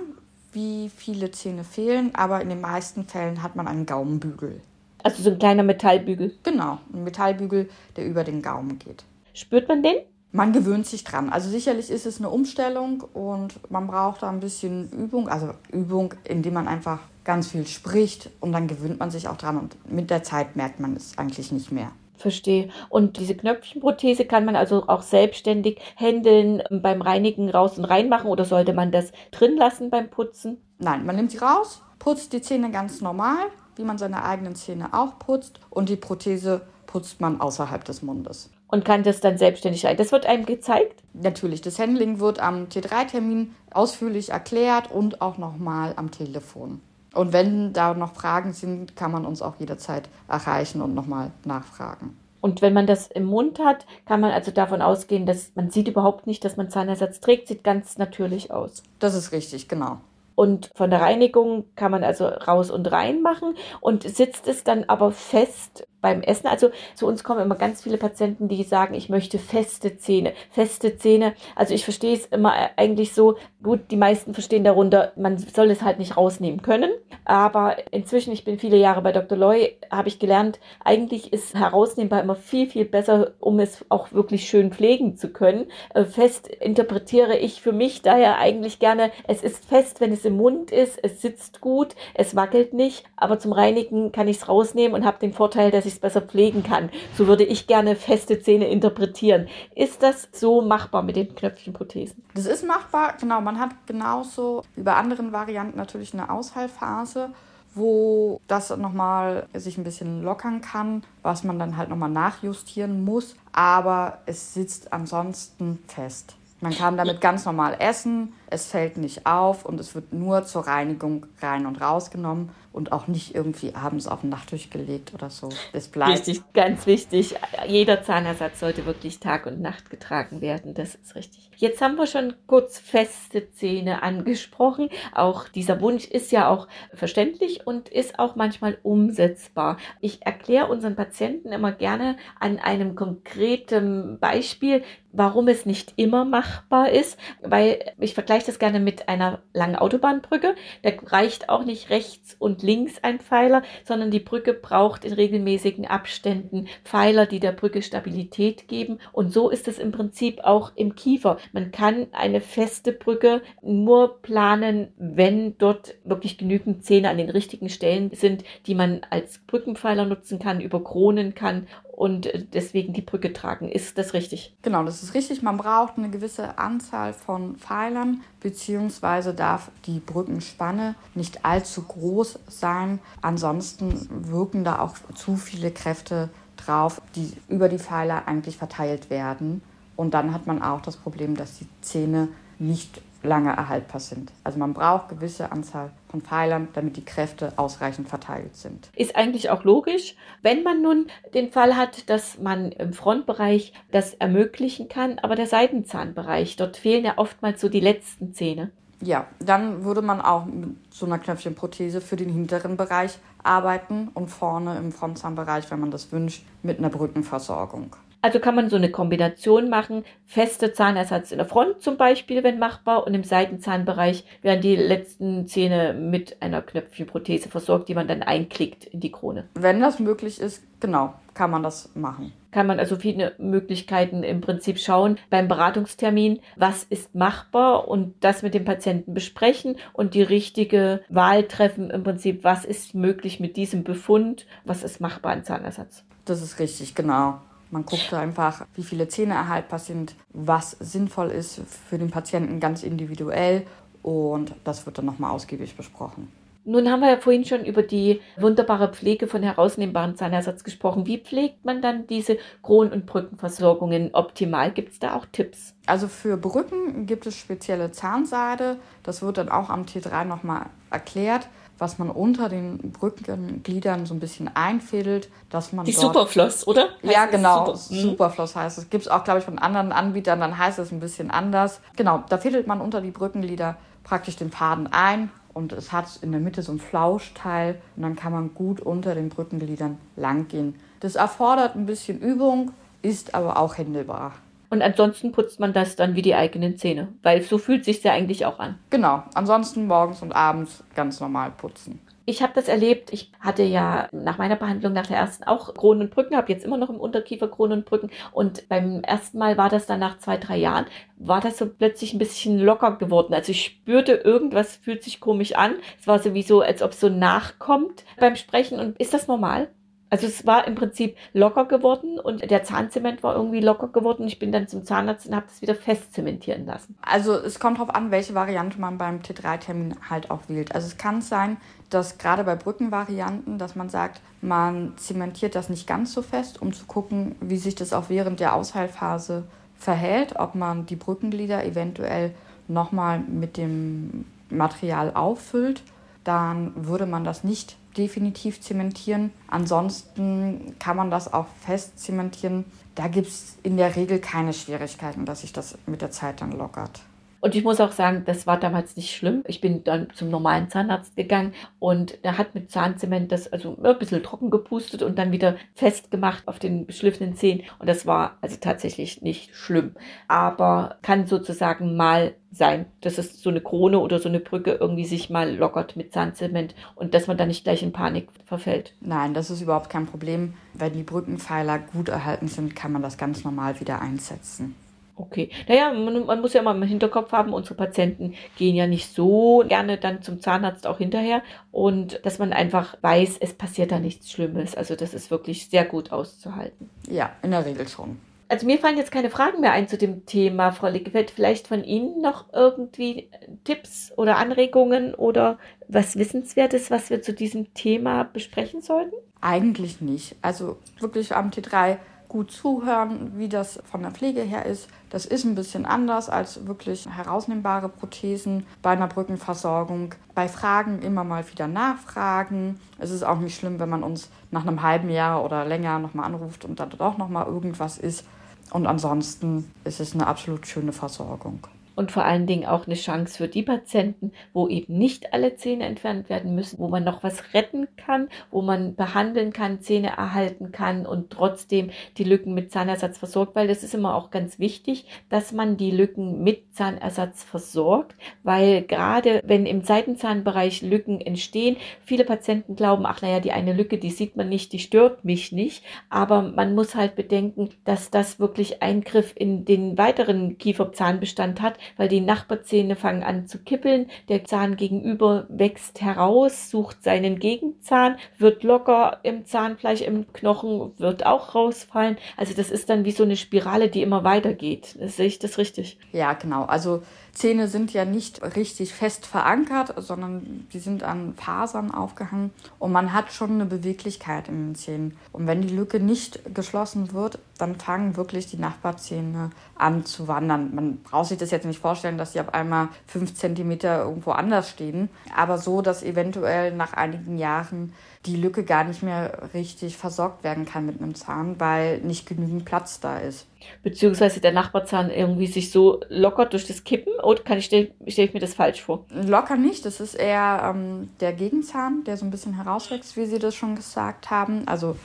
wie 0.51 0.89
viele 0.89 1.31
Zähne 1.31 1.63
fehlen, 1.63 2.11
aber 2.17 2.41
in 2.41 2.49
den 2.49 2.61
meisten 2.61 3.05
Fällen 3.05 3.45
hat 3.45 3.55
man 3.55 3.69
einen 3.69 3.87
Gaumenbügel. 3.87 4.61
Also 5.05 5.23
so 5.23 5.31
ein 5.31 5.39
kleiner 5.39 5.63
Metallbügel? 5.63 6.35
Genau, 6.43 6.79
ein 6.93 7.05
Metallbügel, 7.05 7.71
der 7.95 8.05
über 8.05 8.25
den 8.25 8.43
Gaumen 8.43 8.81
geht. 8.81 9.05
Spürt 9.33 9.69
man 9.69 9.85
den? 9.85 9.99
Man 10.37 10.53
gewöhnt 10.53 10.87
sich 10.87 11.03
dran. 11.03 11.31
Also 11.31 11.49
sicherlich 11.49 11.91
ist 11.91 12.05
es 12.05 12.19
eine 12.19 12.29
Umstellung 12.29 13.03
und 13.15 13.59
man 13.71 13.87
braucht 13.87 14.23
da 14.23 14.29
ein 14.29 14.41
bisschen 14.41 14.91
Übung, 14.91 15.29
also 15.29 15.51
Übung, 15.73 16.15
indem 16.25 16.55
man 16.55 16.69
einfach 16.69 16.99
ganz 17.25 17.49
viel 17.49 17.67
spricht 17.67 18.31
und 18.41 18.53
dann 18.53 18.69
gewöhnt 18.69 19.01
man 19.01 19.11
sich 19.11 19.29
auch 19.29 19.39
dran 19.39 19.57
und 19.57 19.91
mit 19.91 20.11
der 20.11 20.23
Zeit 20.23 20.55
merkt 20.55 20.79
man 20.79 20.95
es 20.95 21.17
eigentlich 21.17 21.53
nicht 21.53 21.73
mehr. 21.73 21.91
Verstehe. 22.19 22.69
Und 22.89 23.19
diese 23.19 23.35
Knöpfchenprothese 23.35 24.27
kann 24.27 24.45
man 24.45 24.57
also 24.57 24.85
auch 24.89 25.03
selbstständig 25.03 25.81
händeln, 25.97 26.63
beim 26.71 27.03
Reinigen 27.03 27.51
raus 27.51 27.79
und 27.79 27.85
rein 27.85 28.09
machen 28.09 28.29
oder 28.29 28.45
sollte 28.45 28.75
man 28.75 28.93
das 28.93 29.13
drin 29.33 29.57
lassen 29.57 29.91
beim 29.91 30.09
Putzen? 30.09 30.59
Nein, 30.79 31.05
man 31.05 31.17
nimmt 31.17 31.31
sie 31.31 31.39
raus, 31.39 31.83
putzt 31.99 32.33
die 32.33 32.43
Zähne 32.43 32.71
ganz 32.71 33.01
normal, 33.01 33.47
wie 33.77 33.85
man 33.85 33.99
seine 33.99 34.25
eigenen 34.25 34.55
Zähne 34.55 34.93
auch 34.93 35.19
putzt 35.19 35.61
und 35.71 35.89
die 35.89 35.97
Prothese 35.97 36.63
putzt 36.87 37.21
man 37.21 37.41
außerhalb 37.41 37.85
des 37.85 38.03
Mundes 38.03 38.51
und 38.69 38.85
kann 38.85 39.03
das 39.03 39.21
dann 39.21 39.39
selbstständig 39.39 39.87
rein. 39.87 39.97
Das 39.97 40.13
wird 40.13 40.27
einem 40.27 40.47
gezeigt? 40.47 41.03
Natürlich, 41.13 41.61
das 41.61 41.79
Handling 41.79 42.21
wird 42.21 42.41
am 42.41 42.65
T3-Termin 42.65 43.55
ausführlich 43.73 44.31
erklärt 44.31 44.91
und 44.91 45.21
auch 45.21 45.39
nochmal 45.39 45.93
am 45.97 46.11
Telefon. 46.11 46.81
Und 47.15 47.33
wenn 47.33 47.73
da 47.73 47.95
noch 47.95 48.15
Fragen 48.15 48.53
sind, 48.53 48.97
kann 48.97 49.11
man 49.11 49.25
uns 49.25 49.41
auch 49.41 49.57
jederzeit 49.59 50.09
erreichen 50.29 50.83
und 50.83 50.95
nochmal 50.95 51.31
nachfragen. 51.45 52.17
Und 52.43 52.63
wenn 52.63 52.75
man 52.75 52.87
das 52.87 53.09
im 53.09 53.25
Mund 53.25 53.59
hat, 53.59 53.87
kann 54.05 54.21
man 54.21 54.31
also 54.31 54.51
davon 54.51 54.83
ausgehen, 54.83 55.27
dass 55.27 55.53
man 55.55 55.71
sieht 55.71 55.89
überhaupt 55.89 56.27
nicht, 56.27 56.45
dass 56.45 56.57
man 56.57 56.69
Zahnersatz 56.69 57.21
trägt, 57.21 57.49
sieht 57.49 57.65
ganz 57.65 57.99
natürlich 57.99 58.51
aus. 58.53 58.83
Das 58.99 59.15
ist 59.15 59.33
richtig, 59.33 59.69
genau. 59.69 59.99
Und 60.37 60.71
von 60.75 60.91
der 60.91 61.01
Reinigung 61.01 61.65
kann 61.77 61.91
man 61.91 62.05
also 62.05 62.27
raus 62.27 62.71
und 62.71 62.93
rein 62.93 63.23
machen 63.23 63.55
und 63.81 64.03
sitzt 64.03 64.47
es 64.47 64.63
dann 64.63 64.85
aber 64.85 65.11
fest 65.11 65.89
beim 66.01 66.23
Essen. 66.23 66.47
Also 66.47 66.71
zu 66.95 67.07
uns 67.07 67.25
kommen 67.25 67.41
immer 67.41 67.55
ganz 67.55 67.83
viele 67.83 67.99
Patienten, 67.99 68.49
die 68.49 68.63
sagen, 68.63 68.95
ich 68.95 69.09
möchte 69.09 69.39
feste 69.39 69.97
Zähne. 69.97 70.33
Feste 70.51 70.97
Zähne. 70.97 71.35
Also 71.55 71.75
ich 71.75 71.85
verstehe 71.85 72.15
es 72.15 72.27
immer 72.27 72.53
eigentlich 72.77 73.13
so, 73.15 73.37
gut, 73.63 73.91
die 73.91 73.97
meisten 73.97 74.35
verstehen 74.35 74.65
darunter, 74.65 75.13
man 75.17 75.39
soll 75.39 75.71
es 75.71 75.83
halt 75.83 75.99
nicht 75.99 76.17
rausnehmen 76.17 76.63
können. 76.63 76.91
Aber 77.25 77.77
inzwischen, 77.91 78.33
ich 78.33 78.45
bin 78.45 78.59
viele 78.59 78.77
Jahre 78.77 79.03
bei 79.03 79.13
Dr. 79.13 79.37
Loy, 79.37 79.77
habe 79.91 80.09
ich 80.09 80.19
gelernt, 80.19 80.61
eigentlich 80.85 81.33
ist 81.33 81.55
herausnehmbar 81.55 82.23
immer 82.23 82.37
viel, 82.37 82.69
viel 82.69 82.85
besser, 82.85 83.33
um 83.41 83.59
es 83.59 83.85
auch 83.89 84.13
wirklich 84.13 84.49
schön 84.49 84.71
pflegen 84.71 85.17
zu 85.17 85.33
können. 85.33 85.67
Äh, 85.95 86.05
fest 86.05 86.47
interpretiere 86.49 87.37
ich 87.37 87.61
für 87.63 87.73
mich 87.73 88.03
daher 88.03 88.39
eigentlich 88.39 88.79
gerne, 88.79 89.11
es 89.27 89.43
ist 89.43 89.65
fest, 89.65 90.01
wenn 90.01 90.13
es 90.13 90.25
im 90.25 90.37
Mund 90.37 90.71
ist, 90.71 90.99
es 91.03 91.21
sitzt 91.21 91.61
gut, 91.61 91.95
es 92.15 92.37
wackelt 92.37 92.75
nicht, 92.75 93.05
aber 93.17 93.39
zum 93.39 93.53
Reinigen 93.53 94.13
kann 94.13 94.29
ich 94.29 94.37
es 94.37 94.49
rausnehmen 94.49 94.95
und 94.95 95.05
habe 95.05 95.19
den 95.19 95.33
Vorteil, 95.33 95.71
dass 95.71 95.86
ich 95.87 95.95
es 95.95 96.01
besser 96.01 96.23
pflegen 96.23 96.63
kann. 96.63 96.91
So 97.15 97.27
würde 97.27 97.45
ich 97.45 97.67
gerne 97.67 97.97
feste 97.97 98.41
Zähne 98.41 98.69
interpretieren. 98.69 99.49
Ist 99.75 100.03
das 100.03 100.29
so 100.33 100.63
machbar 100.63 101.03
mit 101.03 101.17
den 101.17 101.35
Knöpfchenprothesen? 101.35 102.23
Das 102.35 102.47
ist 102.47 102.67
machbar, 102.67 103.15
genau. 103.21 103.41
Man 103.41 103.59
hat 103.59 103.71
genauso 103.87 104.63
wie 104.75 104.83
bei 104.83 104.95
anderen 104.95 105.33
Varianten 105.33 105.77
natürlich 105.79 106.13
eine 106.13 106.31
Ausfallphase 106.31 107.31
wo 107.77 108.41
das 108.49 108.75
nochmal 108.75 109.47
sich 109.55 109.77
ein 109.77 109.85
bisschen 109.85 110.23
lockern 110.23 110.63
kann, 110.63 111.05
was 111.23 111.45
man 111.45 111.59
dann 111.59 111.77
halt 111.77 111.91
nochmal 111.91 112.11
nachjustieren 112.11 113.05
muss. 113.05 113.37
Aber 113.53 114.19
es 114.25 114.55
sitzt 114.55 114.93
ansonsten 114.93 115.79
fest. 115.87 116.37
Man 116.61 116.73
kann 116.73 116.97
damit 116.97 117.21
ganz 117.21 117.45
normal 117.45 117.77
essen, 117.79 118.33
es 118.49 118.67
fällt 118.67 118.97
nicht 118.97 119.27
auf 119.27 119.67
und 119.67 119.79
es 119.79 119.95
wird 119.95 120.15
nur 120.15 120.45
zur 120.45 120.67
Reinigung 120.67 121.27
rein 121.43 121.67
und 121.67 121.83
rausgenommen 121.83 122.49
und 122.77 122.93
auch 122.93 123.09
nicht 123.09 123.35
irgendwie 123.35 123.75
abends 123.75 124.07
auf 124.07 124.21
den 124.21 124.29
Nachttisch 124.29 124.69
gelegt 124.69 125.15
oder 125.15 125.31
so. 125.31 125.49
Das 125.73 125.89
bleibt. 125.89 126.13
Richtig, 126.13 126.43
ganz 126.53 126.87
wichtig. 126.87 127.35
Jeder 127.67 128.03
Zahnersatz 128.03 128.61
sollte 128.61 128.85
wirklich 128.85 129.19
Tag 129.19 129.47
und 129.47 129.63
Nacht 129.63 129.89
getragen 129.89 130.43
werden. 130.43 130.75
Das 130.75 130.95
ist 130.95 131.15
richtig. 131.15 131.51
Jetzt 131.57 131.81
haben 131.81 131.97
wir 131.97 132.07
schon 132.07 132.35
kurz 132.47 132.79
feste 132.79 133.51
Zähne 133.51 134.03
angesprochen. 134.03 134.91
Auch 135.15 135.49
dieser 135.49 135.81
Wunsch 135.81 136.05
ist 136.05 136.33
ja 136.33 136.51
auch 136.51 136.69
verständlich 136.93 137.67
und 137.67 137.89
ist 137.89 138.19
auch 138.19 138.37
manchmal 138.37 138.77
umsetzbar. 138.83 139.79
Ich 140.03 140.27
erkläre 140.27 140.67
unseren 140.67 140.97
Patienten 140.97 141.53
immer 141.53 141.73
gerne 141.73 142.19
an 142.39 142.59
einem 142.59 142.95
konkreten 142.95 144.19
Beispiel, 144.21 144.83
warum 145.13 145.49
es 145.49 145.65
nicht 145.65 145.95
immer 145.97 146.27
machbar 146.27 146.91
ist, 146.91 147.19
weil 147.41 147.79
ich 147.99 148.13
vergleiche 148.13 148.47
das 148.47 148.59
gerne 148.59 148.79
mit 148.79 149.09
einer 149.09 149.41
langen 149.55 149.77
Autobahnbrücke. 149.77 150.55
Da 150.83 150.91
reicht 151.07 151.49
auch 151.49 151.65
nicht 151.65 151.89
rechts 151.89 152.37
und 152.39 152.63
links 152.67 152.99
ein 153.03 153.21
Pfeiler, 153.21 153.63
sondern 153.85 154.11
die 154.11 154.21
Brücke 154.21 154.53
braucht 154.53 155.05
in 155.05 155.13
regelmäßigen 155.13 155.87
Abständen 155.87 156.67
Pfeiler, 156.85 157.27
die 157.27 157.41
der 157.41 157.53
Brücke 157.53 157.81
Stabilität 157.81 158.69
geben. 158.69 158.99
Und 159.13 159.33
so 159.33 159.49
ist 159.49 159.69
es 159.69 159.79
im 159.79 159.93
Prinzip 159.93 160.41
auch 160.41 160.73
im 160.75 160.97
Kiefer. 160.97 161.39
Man 161.53 161.71
kann 161.71 162.09
eine 162.13 162.41
feste 162.41 162.93
Brücke 162.93 163.43
nur 163.63 164.21
planen, 164.21 164.89
wenn 164.99 165.57
dort 165.59 165.95
wirklich 166.05 166.39
genügend 166.39 166.85
Zähne 166.85 167.09
an 167.09 167.19
den 167.19 167.31
richtigen 167.31 167.69
Stellen 167.69 168.11
sind, 168.13 168.45
die 168.67 168.75
man 168.75 169.03
als 169.11 169.39
Brückenpfeiler 169.47 170.05
nutzen 170.05 170.39
kann, 170.39 170.61
über 170.61 170.83
Kronen 170.83 171.35
kann 171.35 171.69
und 171.97 172.29
deswegen 172.53 172.93
die 172.93 173.01
Brücke 173.01 173.33
tragen. 173.33 173.71
Ist 173.71 173.97
das 173.97 174.13
richtig? 174.13 174.55
Genau, 174.61 174.85
das 174.85 175.03
ist 175.03 175.15
richtig. 175.15 175.43
Man 175.43 175.57
braucht 175.57 175.97
eine 175.97 176.11
gewisse 176.11 176.59
Anzahl 176.59 177.15
von 177.15 177.57
Pfeilern, 177.57 178.21
beziehungsweise 178.41 179.33
darf 179.33 179.71
die 179.87 180.01
Brückenspanne 180.01 180.95
nicht 181.15 181.47
allzu 181.47 181.83
groß 181.83 182.39
sein. 182.49 182.99
Ansonsten 183.23 184.31
wirken 184.31 184.63
da 184.63 184.81
auch 184.81 184.95
zu 185.15 185.37
viele 185.37 185.71
Kräfte 185.71 186.29
drauf, 186.59 187.01
die 187.15 187.33
über 187.49 187.71
die 187.71 187.79
Pfeiler 187.79 188.29
eigentlich 188.29 188.59
verteilt 188.59 189.09
werden. 189.09 189.63
Und 189.97 190.13
dann 190.13 190.35
hat 190.35 190.47
man 190.47 190.63
auch 190.63 190.83
das 190.83 190.99
Problem, 190.99 191.35
dass 191.35 191.59
die 191.59 191.69
Zähne 191.81 192.29
nicht 192.59 193.01
lange 193.23 193.57
erhaltbar 193.57 194.01
sind. 194.01 194.33
Also 194.45 194.59
man 194.59 194.75
braucht 194.75 195.09
gewisse 195.09 195.51
Anzahl 195.51 195.91
von 196.17 196.23
Pfeilern, 196.23 196.69
damit 196.73 196.97
die 196.97 197.05
Kräfte 197.05 197.53
ausreichend 197.57 198.09
verteilt 198.09 198.57
sind. 198.57 198.89
Ist 198.97 199.17
eigentlich 199.17 199.51
auch 199.51 199.65
logisch, 199.65 200.15
wenn 200.43 200.63
man 200.63 200.83
nun 200.83 201.09
den 201.35 201.53
Fall 201.53 201.77
hat, 201.77 202.09
dass 202.09 202.39
man 202.39 202.73
im 202.73 202.93
Frontbereich 202.93 203.73
das 203.91 204.15
ermöglichen 204.15 204.89
kann, 204.89 205.19
aber 205.19 205.37
der 205.37 205.47
Seitenzahnbereich, 205.47 206.57
dort 206.57 206.77
fehlen 206.77 207.05
ja 207.05 207.15
oftmals 207.17 207.61
so 207.61 207.69
die 207.69 207.81
letzten 207.81 208.33
Zähne. 208.33 208.71
Ja, 209.03 209.27
dann 209.41 209.85
würde 209.85 210.01
man 210.01 210.23
auch 210.23 210.47
mit 210.47 210.77
so 210.89 211.05
einer 211.05 211.19
Knöpfchenprothese 211.19 212.01
für 212.01 212.17
den 212.17 212.31
hinteren 212.31 212.79
Bereich 212.79 213.19
arbeiten 213.43 214.09
und 214.15 214.29
vorne 214.29 214.79
im 214.79 214.91
Frontzahnbereich, 214.91 215.71
wenn 215.71 215.81
man 215.81 215.91
das 215.91 216.11
wünscht, 216.13 216.45
mit 216.63 216.79
einer 216.79 216.89
Brückenversorgung. 216.89 217.95
Also 218.27 218.41
kann 218.41 218.57
man 218.57 218.69
so 218.69 218.75
eine 218.75 218.91
Kombination 218.91 219.71
machen. 219.71 220.05
Feste 220.25 220.73
Zahnersatz 220.73 221.31
in 221.31 221.39
der 221.39 221.47
Front 221.47 221.81
zum 221.81 221.97
Beispiel, 221.97 222.43
wenn 222.43 222.59
machbar, 222.59 223.07
und 223.07 223.15
im 223.15 223.23
Seitenzahnbereich 223.23 224.25
werden 224.43 224.63
die 224.63 224.75
letzten 224.75 225.47
Zähne 225.47 225.95
mit 225.95 226.43
einer 226.43 226.61
Knöpfchenprothese 226.61 227.49
versorgt, 227.49 227.89
die 227.89 227.95
man 227.95 228.09
dann 228.09 228.25
einklickt 228.25 228.85
in 228.85 228.99
die 228.99 229.13
Krone. 229.13 229.49
Wenn 229.55 229.79
das 229.79 230.01
möglich 230.01 230.41
ist, 230.41 230.65
genau, 230.81 231.15
kann 231.35 231.53
man 231.53 231.63
das 231.63 231.95
machen. 231.95 232.33
Kann 232.51 232.67
man 232.67 232.81
also 232.81 232.97
viele 232.97 233.37
Möglichkeiten 233.39 234.25
im 234.25 234.41
Prinzip 234.41 234.81
schauen 234.81 235.19
beim 235.31 235.47
Beratungstermin, 235.47 236.41
was 236.57 236.83
ist 236.83 237.15
machbar 237.15 237.87
und 237.87 238.17
das 238.25 238.43
mit 238.43 238.55
dem 238.55 238.65
Patienten 238.65 239.15
besprechen 239.15 239.77
und 239.93 240.15
die 240.15 240.23
richtige 240.23 241.03
Wahl 241.09 241.45
treffen 241.45 241.91
im 241.91 242.03
Prinzip, 242.03 242.43
was 242.43 242.65
ist 242.65 242.93
möglich 242.93 243.39
mit 243.39 243.57
diesem 243.57 243.85
Befund, 243.85 244.47
was 244.65 244.83
ist 244.83 245.01
machbar 245.01 245.31
an 245.31 245.45
Zahnersatz. 245.45 246.03
Das 246.25 246.43
ist 246.43 246.59
richtig, 246.59 246.97
genau. 246.97 247.39
Man 247.71 247.85
guckt 247.85 248.13
einfach, 248.15 248.67
wie 248.75 248.85
viele 248.85 249.09
Zähne 249.09 249.35
erhaltbar 249.35 249.79
sind, 249.79 250.15
was 250.33 250.73
sinnvoll 250.73 251.31
ist 251.31 251.61
für 251.89 251.99
den 251.99 252.11
Patienten 252.11 252.61
ganz 252.61 252.83
individuell 252.83 253.67
und 254.03 254.55
das 254.65 254.87
wird 254.87 254.99
dann 254.99 255.07
nochmal 255.07 255.33
ausgiebig 255.33 255.77
besprochen. 255.77 256.31
Nun 256.69 256.91
haben 256.91 256.99
wir 256.99 257.11
ja 257.11 257.17
vorhin 257.19 257.45
schon 257.45 257.65
über 257.65 257.83
die 257.83 258.21
wunderbare 258.37 258.93
Pflege 258.93 259.29
von 259.29 259.41
herausnehmbaren 259.41 260.17
Zahnersatz 260.17 260.65
gesprochen. 260.65 261.07
Wie 261.07 261.19
pflegt 261.19 261.65
man 261.65 261.81
dann 261.81 262.09
diese 262.09 262.39
Kronen- 262.61 262.93
und 262.93 263.07
Brückenversorgungen 263.07 264.11
optimal? 264.15 264.73
Gibt 264.73 264.93
es 264.93 264.99
da 264.99 265.15
auch 265.15 265.27
Tipps? 265.31 265.75
Also 265.87 266.09
für 266.09 266.37
Brücken 266.37 267.07
gibt 267.07 267.25
es 267.27 267.37
spezielle 267.39 267.93
Zahnseide. 267.93 268.79
Das 269.05 269.23
wird 269.23 269.39
dann 269.39 269.49
auch 269.49 269.71
am 269.71 269.85
T3 269.85 270.25
nochmal 270.25 270.67
erklärt, 270.91 271.49
was 271.79 271.99
man 271.99 272.11
unter 272.11 272.49
den 272.49 272.93
Brückengliedern 272.93 274.07
so 274.07 274.15
ein 274.15 274.21
bisschen 274.21 274.51
einfädelt, 274.55 275.29
dass 275.51 275.73
man 275.73 275.85
Die 275.85 275.93
Superfloss, 275.93 276.67
oder? 276.67 276.89
Heißt 277.03 277.13
ja, 277.13 277.27
genau. 277.27 277.75
Super. 277.75 277.95
Mhm. 277.95 278.03
Superfloss 278.03 278.57
heißt 278.57 278.79
es. 278.79 278.91
Gibt 278.91 279.05
es 279.05 279.09
auch, 279.09 279.25
glaube 279.25 279.41
ich, 279.41 279.45
von 279.45 279.59
anderen 279.59 279.93
Anbietern, 279.93 280.41
dann 280.41 280.57
heißt 280.57 280.79
es 280.79 280.93
ein 280.93 281.01
bisschen 281.01 281.31
anders. 281.31 281.81
Genau, 281.97 282.25
da 282.29 282.39
fädelt 282.39 282.67
man 282.67 282.81
unter 282.81 283.01
die 283.01 283.11
Brückenglieder 283.11 283.77
praktisch 284.05 284.37
den 284.37 284.51
Faden 284.51 284.89
ein 284.93 285.31
und 285.53 285.73
es 285.73 285.93
hat 285.93 286.19
in 286.23 286.33
der 286.33 286.41
Mitte 286.41 286.63
so 286.63 286.73
ein 286.73 286.79
Flauschteil 286.79 287.81
und 287.97 288.03
dann 288.03 288.17
kann 288.17 288.33
man 288.33 288.55
gut 288.55 288.81
unter 288.81 289.15
den 289.15 289.29
Brückengliedern 289.29 289.99
lang 290.15 290.49
gehen. 290.49 290.77
Das 291.01 291.17
erfordert 291.17 291.75
ein 291.77 291.87
bisschen 291.87 292.21
Übung, 292.21 292.73
ist 293.03 293.35
aber 293.35 293.59
auch 293.59 293.77
händelbar. 293.77 294.33
Und 294.71 294.83
ansonsten 294.83 295.33
putzt 295.33 295.61
man 295.61 295.73
das 295.73 295.97
dann 295.97 296.17
wie 296.17 296.23
die 296.23 296.35
eigenen 296.35 296.77
Zähne, 296.77 297.09
weil 297.23 297.43
so 297.43 297.59
fühlt 297.59 297.85
sich 297.85 298.03
ja 298.03 298.13
eigentlich 298.13 298.47
auch 298.47 298.59
an. 298.59 298.79
Genau, 298.91 299.23
ansonsten 299.35 299.87
morgens 299.87 300.23
und 300.23 300.33
abends 300.33 300.85
ganz 300.95 301.21
normal 301.21 301.53
putzen. 301.57 302.01
Ich 302.29 302.43
habe 302.43 302.53
das 302.57 302.67
erlebt. 302.67 303.13
Ich 303.13 303.31
hatte 303.39 303.63
ja 303.63 304.09
nach 304.11 304.37
meiner 304.37 304.57
Behandlung 304.57 304.93
nach 304.93 305.07
der 305.07 305.17
ersten 305.17 305.45
auch 305.45 305.73
Kronen 305.75 306.03
und 306.03 306.11
Brücken, 306.11 306.37
habe 306.37 306.53
jetzt 306.53 306.65
immer 306.65 306.77
noch 306.77 306.91
im 306.91 306.99
Unterkiefer 306.99 307.47
Kronen 307.47 307.79
und 307.79 307.87
Brücken. 307.87 308.11
Und 308.33 308.69
beim 308.69 309.01
ersten 309.03 309.39
Mal 309.39 309.57
war 309.57 309.69
das 309.69 309.87
dann 309.87 310.01
nach 310.01 310.19
zwei, 310.19 310.37
drei 310.37 310.57
Jahren, 310.57 310.87
war 311.19 311.41
das 311.41 311.57
so 311.57 311.67
plötzlich 311.67 312.15
ein 312.15 312.19
bisschen 312.19 312.59
locker 312.59 312.97
geworden. 312.97 313.33
Also 313.33 313.53
ich 313.53 313.65
spürte, 313.65 314.15
irgendwas 314.15 314.75
fühlt 314.75 315.05
sich 315.05 315.21
komisch 315.21 315.55
an. 315.55 315.77
Es 316.01 316.09
war 316.09 316.19
sowieso, 316.19 316.63
als 316.63 316.83
ob 316.83 316.91
es 316.91 317.01
so 317.01 317.09
nachkommt 317.09 318.05
beim 318.19 318.35
Sprechen. 318.35 318.81
Und 318.81 318.99
ist 318.99 319.15
das 319.15 319.29
normal? 319.29 319.69
Also 320.17 320.29
es 320.29 320.47
war 320.47 320.67
im 320.67 320.77
Prinzip 320.77 321.15
locker 321.35 321.67
geworden 321.67 322.19
und 322.19 322.51
der 322.51 322.65
Zahnzement 322.65 323.23
war 323.23 323.35
irgendwie 323.35 323.61
locker 323.61 323.89
geworden. 323.89 324.27
Ich 324.27 324.39
bin 324.39 324.51
dann 324.51 324.67
zum 324.67 324.83
Zahnarzt 324.83 325.27
und 325.27 325.37
habe 325.37 325.45
das 325.47 325.61
wieder 325.61 325.75
festzementieren 325.75 326.65
lassen. 326.65 326.97
Also 327.03 327.35
es 327.35 327.61
kommt 327.61 327.77
darauf 327.77 327.95
an, 327.95 328.11
welche 328.11 328.35
Variante 328.35 328.81
man 328.81 328.97
beim 328.97 329.19
T3-Termin 329.19 329.97
halt 330.09 330.31
auch 330.31 330.49
wählt. 330.49 330.75
Also 330.75 330.87
es 330.87 330.97
kann 330.97 331.21
sein, 331.21 331.59
dass 331.91 332.17
gerade 332.17 332.45
bei 332.45 332.57
Brückenvarianten, 332.57 333.59
dass 333.59 333.77
man 333.77 333.91
sagt, 333.91 334.23
man 334.41 334.95
zementiert 334.97 335.55
das 335.55 335.69
nicht 335.69 335.87
ganz 335.87 336.15
so 336.15 336.23
fest, 336.23 336.63
um 336.63 336.73
zu 336.73 336.87
gucken, 336.87 337.37
wie 337.43 337.59
sich 337.59 337.75
das 337.75 337.93
auch 337.93 338.09
während 338.09 338.41
der 338.41 338.55
Ausheilphase 338.55 339.45
verhält, 339.77 340.37
ob 340.39 340.55
man 340.55 340.87
die 340.87 340.97
Brückenglieder 340.97 341.63
eventuell 341.67 342.35
nochmal 342.69 343.19
mit 343.19 343.59
dem 343.59 344.25
Material 344.49 345.13
auffüllt. 345.13 345.83
Dann 346.25 346.73
würde 346.75 347.05
man 347.05 347.23
das 347.23 347.45
nicht 347.45 347.77
definitiv 347.97 348.61
zementieren. 348.61 349.33
Ansonsten 349.49 350.77
kann 350.79 350.97
man 350.97 351.11
das 351.11 351.33
auch 351.33 351.47
fest 351.61 351.99
zementieren. 351.99 352.65
Da 352.95 353.09
gibt 353.09 353.29
es 353.29 353.57
in 353.63 353.77
der 353.77 353.97
Regel 353.97 354.19
keine 354.19 354.53
Schwierigkeiten, 354.53 355.25
dass 355.25 355.41
sich 355.41 355.53
das 355.53 355.79
mit 355.87 356.03
der 356.03 356.11
Zeit 356.11 356.41
dann 356.41 356.53
lockert. 356.53 357.01
Und 357.47 357.55
ich 357.55 357.63
muss 357.63 357.81
auch 357.81 357.93
sagen, 357.93 358.25
das 358.27 358.49
war 358.49 358.59
damals 358.59 358.97
nicht 358.97 359.15
schlimm. 359.15 359.45
Ich 359.47 359.61
bin 359.61 359.85
dann 359.85 360.09
zum 360.13 360.31
normalen 360.31 360.69
Zahnarzt 360.69 361.15
gegangen 361.15 361.55
und 361.79 362.25
der 362.25 362.39
hat 362.39 362.57
mit 362.57 362.73
Zahnzement 362.73 363.31
das 363.31 363.53
also 363.53 363.79
ein 363.85 363.99
bisschen 364.01 364.25
trocken 364.25 364.51
gepustet 364.51 365.05
und 365.05 365.17
dann 365.17 365.31
wieder 365.31 365.55
festgemacht 365.77 366.49
auf 366.49 366.59
den 366.59 366.87
beschliffenen 366.87 367.37
Zähnen. 367.37 367.63
Und 367.79 367.89
das 367.89 368.05
war 368.05 368.37
also 368.41 368.57
tatsächlich 368.61 369.23
nicht 369.23 369.55
schlimm. 369.55 369.93
Aber 370.27 370.97
kann 371.03 371.29
sozusagen 371.29 371.97
mal 371.97 372.35
sein, 372.51 372.87
dass 373.01 373.17
es 373.17 373.41
so 373.41 373.51
eine 373.51 373.61
Krone 373.61 374.01
oder 374.01 374.19
so 374.19 374.29
eine 374.29 374.41
Brücke 374.41 374.73
irgendwie 374.81 375.05
sich 375.05 375.31
mal 375.31 375.55
lockert 375.55 375.95
mit 375.95 376.13
Zahnzement 376.13 376.75
und 376.97 377.15
dass 377.15 377.29
man 377.29 377.37
da 377.37 377.47
nicht 377.47 377.63
gleich 377.63 377.85
in 377.85 377.93
Panik 377.93 378.27
verfällt. 378.45 378.93
Nein, 379.01 379.35
das 379.35 379.53
ist 379.53 379.61
überhaupt 379.61 379.89
kein 379.89 380.07
Problem. 380.07 380.55
Wenn 380.75 380.95
die 380.95 381.05
Brückenpfeiler 381.05 381.79
gut 381.79 382.09
erhalten 382.09 382.49
sind, 382.49 382.75
kann 382.75 382.91
man 382.91 383.03
das 383.03 383.19
ganz 383.19 383.45
normal 383.45 383.79
wieder 383.79 384.01
einsetzen. 384.01 384.75
Okay. 385.17 385.51
Naja, 385.67 385.93
man, 385.93 386.27
man, 386.27 386.41
muss 386.43 386.53
ja 386.53 386.61
mal 386.61 386.77
im 386.77 386.83
Hinterkopf 386.83 387.33
haben, 387.33 387.55
unsere 387.55 387.75
Patienten 387.75 388.35
gehen 388.59 388.77
ja 388.77 388.87
nicht 388.87 389.15
so 389.15 389.65
gerne 389.67 389.97
dann 389.97 390.21
zum 390.21 390.41
Zahnarzt 390.41 390.87
auch 390.87 390.99
hinterher 390.99 391.43
und 391.73 392.21
dass 392.25 392.39
man 392.39 392.53
einfach 392.53 392.97
weiß, 393.01 393.39
es 393.41 393.55
passiert 393.55 393.93
da 393.93 393.99
nichts 393.99 394.31
Schlimmes. 394.31 394.75
Also 394.75 394.95
das 394.95 395.15
ist 395.15 395.31
wirklich 395.31 395.69
sehr 395.69 395.87
gut 395.87 396.13
auszuhalten. 396.13 396.91
Ja, 397.09 397.33
in 397.43 397.53
der 397.53 397.65
Regel 397.65 397.89
schon. 397.89 398.19
Also 398.49 398.67
mir 398.67 398.79
fallen 398.79 398.97
jetzt 398.97 399.11
keine 399.11 399.31
Fragen 399.31 399.61
mehr 399.61 399.73
ein 399.73 399.89
zu 399.89 399.99
dem 399.99 400.25
Thema, 400.25 400.71
Frau 400.71 400.89
Lickefeld. 400.89 401.31
Vielleicht 401.31 401.67
von 401.67 401.83
Ihnen 401.83 402.21
noch 402.21 402.53
irgendwie 402.53 403.29
Tipps 403.65 404.13
oder 404.17 404.37
Anregungen 404.37 405.15
oder 405.15 405.59
was 405.89 406.17
Wissenswertes, 406.17 406.91
was 406.91 407.11
wir 407.11 407.23
zu 407.23 407.33
diesem 407.33 407.75
Thema 407.75 408.23
besprechen 408.23 408.83
sollten? 408.83 409.15
Eigentlich 409.41 410.01
nicht. 410.01 410.37
Also 410.43 410.79
wirklich 411.01 411.35
am 411.35 411.51
T3 411.51 411.97
gut 412.29 412.51
zuhören, 412.51 413.33
wie 413.37 413.49
das 413.49 413.81
von 413.91 414.03
der 414.03 414.11
Pflege 414.11 414.43
her 414.43 414.67
ist. 414.67 414.89
Das 415.11 415.27
ist 415.27 415.45
ein 415.45 415.55
bisschen 415.55 415.87
anders 415.87 416.29
als 416.29 416.67
wirklich 416.67 417.09
herausnehmbare 417.09 417.89
Prothesen 417.89 418.67
bei 418.83 418.91
einer 418.91 419.07
Brückenversorgung. 419.07 420.15
Bei 420.35 420.49
Fragen 420.49 421.03
immer 421.03 421.25
mal 421.25 421.49
wieder 421.51 421.69
nachfragen. 421.69 422.81
Es 422.99 423.11
ist 423.11 423.23
auch 423.23 423.39
nicht 423.39 423.57
schlimm, 423.57 423.79
wenn 423.79 423.89
man 423.89 424.03
uns 424.03 424.31
nach 424.51 424.67
einem 424.67 424.83
halben 424.83 425.11
Jahr 425.11 425.45
oder 425.45 425.65
länger 425.65 425.99
nochmal 425.99 426.27
anruft 426.27 426.65
und 426.65 426.81
dann 426.81 426.91
doch 426.91 427.19
nochmal 427.19 427.47
irgendwas 427.47 427.99
ist. 427.99 428.25
Und 428.71 428.87
ansonsten 428.87 429.71
ist 429.85 430.01
es 430.01 430.15
eine 430.15 430.27
absolut 430.27 430.67
schöne 430.67 430.93
Versorgung 430.93 431.61
und 431.97 432.13
vor 432.13 432.25
allen 432.25 432.47
Dingen 432.47 432.67
auch 432.67 432.87
eine 432.87 432.95
Chance 432.95 433.39
für 433.39 433.49
die 433.49 433.63
Patienten, 433.63 434.31
wo 434.53 434.69
eben 434.69 434.97
nicht 434.97 435.33
alle 435.33 435.57
Zähne 435.57 435.85
entfernt 435.85 436.29
werden 436.29 436.55
müssen, 436.55 436.79
wo 436.79 436.89
man 436.89 437.03
noch 437.03 437.23
was 437.23 437.55
retten 437.55 437.89
kann, 437.97 438.29
wo 438.51 438.63
man 438.63 438.95
behandeln 438.95 439.53
kann, 439.53 439.81
Zähne 439.81 440.09
erhalten 440.17 440.71
kann 440.71 441.07
und 441.07 441.31
trotzdem 441.31 441.91
die 442.19 442.25
Lücken 442.25 442.55
mit 442.55 442.71
Zahnersatz 442.71 443.19
versorgt, 443.19 443.57
weil 443.57 443.67
das 443.67 443.83
ist 443.83 443.95
immer 443.95 444.15
auch 444.15 444.31
ganz 444.31 444.59
wichtig, 444.59 445.07
dass 445.31 445.53
man 445.53 445.77
die 445.77 445.91
Lücken 445.91 446.45
mit 446.45 446.75
Zahnersatz 446.75 447.43
versorgt, 447.43 448.15
weil 448.43 448.83
gerade 448.83 449.41
wenn 449.45 449.67
im 449.67 449.81
Seitenzahnbereich 449.83 450.83
Lücken 450.83 451.21
entstehen, 451.21 451.77
viele 452.05 452.25
Patienten 452.25 452.77
glauben, 452.77 453.07
ach 453.07 453.23
naja, 453.23 453.41
die 453.41 453.53
eine 453.53 453.73
Lücke, 453.73 453.97
die 453.97 454.11
sieht 454.11 454.37
man 454.37 454.51
nicht, 454.51 454.73
die 454.73 454.79
stört 454.79 455.25
mich 455.25 455.51
nicht, 455.51 455.83
aber 456.11 456.43
man 456.43 456.75
muss 456.75 456.95
halt 456.95 457.17
bedenken, 457.17 457.71
dass 457.85 458.11
das 458.11 458.39
wirklich 458.39 458.83
Eingriff 458.83 459.33
in 459.35 459.65
den 459.65 459.97
weiteren 459.97 460.59
Kieferzahnbestand 460.59 461.63
hat, 461.63 461.79
weil 461.97 462.09
die 462.09 462.21
Nachbarzähne 462.21 462.97
fangen 462.97 463.23
an 463.23 463.47
zu 463.47 463.59
kippeln, 463.59 464.11
der 464.29 464.45
Zahn 464.45 464.77
gegenüber 464.77 465.47
wächst 465.49 466.01
heraus, 466.01 466.71
sucht 466.71 467.03
seinen 467.03 467.39
Gegenzahn, 467.39 468.17
wird 468.39 468.63
locker 468.63 469.21
im 469.23 469.47
Zahnfleisch, 469.47 470.01
im 470.01 470.33
Knochen, 470.33 470.93
wird 470.99 471.27
auch 471.27 471.55
rausfallen. 471.55 472.17
Also 472.37 472.55
das 472.55 472.71
ist 472.71 472.91
dann 472.91 473.05
wie 473.05 473.13
so 473.13 473.23
eine 473.23 473.37
Spirale, 473.37 473.89
die 473.89 474.03
immer 474.03 474.25
weitergeht. 474.25 474.97
Sehe 475.01 475.27
ich 475.27 475.39
das 475.39 475.59
richtig? 475.59 475.99
Ja, 476.13 476.33
genau. 476.33 476.65
Also 476.65 477.03
Zähne 477.33 477.69
sind 477.69 477.93
ja 477.93 478.07
nicht 478.07 478.43
richtig 478.57 478.95
fest 478.95 479.27
verankert, 479.27 479.93
sondern 479.99 480.67
die 480.73 480.79
sind 480.79 481.03
an 481.03 481.35
Fasern 481.35 481.91
aufgehangen 481.91 482.51
und 482.79 482.93
man 482.93 483.13
hat 483.13 483.31
schon 483.31 483.53
eine 483.53 483.67
Beweglichkeit 483.67 484.49
in 484.49 484.69
den 484.69 484.75
Zähnen. 484.75 485.19
Und 485.33 485.47
wenn 485.47 485.61
die 485.61 485.75
Lücke 485.75 486.01
nicht 486.01 486.55
geschlossen 486.55 487.13
wird, 487.13 487.39
dann 487.59 487.77
fangen 487.77 488.17
wirklich 488.17 488.47
die 488.47 488.59
Nachbarzähne 488.59 489.51
an 489.75 490.05
zu 490.05 490.29
wandern. 490.29 490.75
Man 490.75 490.99
braucht 490.99 491.29
sich 491.29 491.39
das 491.39 491.51
jetzt 491.51 491.67
nicht 491.67 491.81
vorstellen, 491.81 492.19
dass 492.19 492.33
sie 492.33 492.41
auf 492.41 492.55
einmal 492.55 492.89
fünf 493.07 493.35
Zentimeter 493.35 494.05
irgendwo 494.05 494.33
anders 494.33 494.71
stehen, 494.71 495.09
aber 495.35 495.59
so, 495.59 495.83
dass 495.83 496.03
eventuell 496.03 496.73
nach 496.73 496.93
einigen 496.93 497.39
Jahren 497.39 497.93
die 498.27 498.37
Lücke 498.37 498.65
gar 498.65 498.85
nicht 498.85 499.03
mehr 499.03 499.51
richtig 499.55 499.97
versorgt 499.97 500.43
werden 500.43 500.65
kann 500.65 500.87
mit 500.87 501.01
einem 501.01 501.15
Zahn, 501.15 501.59
weil 501.61 501.99
nicht 501.99 502.27
genügend 502.27 502.65
Platz 502.65 503.01
da 503.01 503.19
ist. 503.19 503.47
Beziehungsweise 503.83 504.41
der 504.41 504.53
Nachbarzahn 504.53 505.11
irgendwie 505.11 505.47
sich 505.47 505.71
so 505.71 506.01
lockert 506.09 506.53
durch 506.53 506.67
das 506.67 506.85
Kippen 506.85 507.13
oder 507.23 507.43
kann 507.43 507.59
ich 507.59 507.67
stelle 507.67 507.93
stell 508.07 508.27
ich 508.27 508.35
mir 508.35 508.41
das 508.41 508.55
falsch 508.55 508.83
vor? 508.83 509.05
Locker 509.11 509.57
nicht, 509.57 509.85
das 509.85 510.01
ist 510.01 510.15
eher 510.15 510.73
ähm, 510.75 511.11
der 511.21 511.33
Gegenzahn, 511.33 512.05
der 512.05 512.17
so 512.17 512.25
ein 512.25 512.31
bisschen 512.31 512.55
herauswächst, 512.55 513.17
wie 513.17 513.27
Sie 513.27 513.39
das 513.39 513.55
schon 513.55 513.77
gesagt 513.77 514.31
haben. 514.31 514.67
Also 514.67 514.97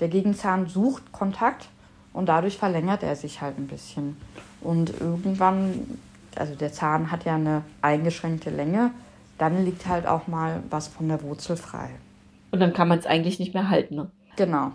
der 0.00 0.08
Gegenzahn 0.08 0.66
sucht 0.66 1.12
Kontakt 1.12 1.68
und 2.14 2.26
dadurch 2.26 2.56
verlängert 2.56 3.02
er 3.02 3.16
sich 3.16 3.42
halt 3.42 3.58
ein 3.58 3.66
bisschen. 3.66 4.16
Und 4.62 4.98
irgendwann, 5.00 5.98
also 6.36 6.54
der 6.54 6.72
Zahn 6.72 7.10
hat 7.10 7.24
ja 7.24 7.34
eine 7.34 7.62
eingeschränkte 7.82 8.48
Länge, 8.48 8.92
dann 9.36 9.64
liegt 9.64 9.86
halt 9.86 10.06
auch 10.06 10.26
mal 10.26 10.62
was 10.70 10.88
von 10.88 11.08
der 11.08 11.20
Wurzel 11.22 11.56
frei. 11.56 11.90
Und 12.52 12.60
dann 12.60 12.72
kann 12.72 12.88
man 12.88 12.98
es 13.00 13.04
eigentlich 13.04 13.40
nicht 13.40 13.52
mehr 13.52 13.68
halten. 13.68 13.96
Ne? 13.96 14.10
Genau. 14.36 14.70